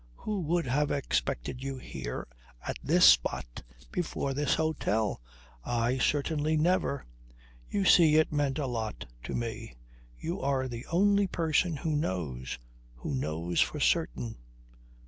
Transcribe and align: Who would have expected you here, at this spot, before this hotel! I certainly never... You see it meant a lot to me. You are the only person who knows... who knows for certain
Who 0.15 0.39
would 0.39 0.65
have 0.65 0.89
expected 0.89 1.61
you 1.61 1.77
here, 1.77 2.25
at 2.65 2.77
this 2.81 3.05
spot, 3.05 3.61
before 3.91 4.33
this 4.33 4.55
hotel! 4.55 5.21
I 5.63 5.99
certainly 5.99 6.57
never... 6.57 7.05
You 7.69 7.85
see 7.85 8.15
it 8.15 8.33
meant 8.33 8.57
a 8.57 8.65
lot 8.65 9.05
to 9.25 9.35
me. 9.35 9.75
You 10.17 10.41
are 10.41 10.67
the 10.67 10.87
only 10.87 11.27
person 11.27 11.75
who 11.75 11.95
knows... 11.95 12.57
who 12.97 13.13
knows 13.13 13.61
for 13.61 13.79
certain 13.79 14.37